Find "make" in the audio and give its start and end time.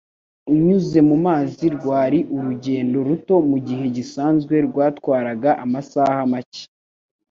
6.31-6.65